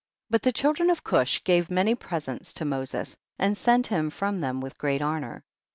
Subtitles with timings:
[0.31, 0.31] 11.
[0.31, 4.59] But the children of Cush gave many presents to Moses, and sent him from them
[4.59, 5.43] with great honor.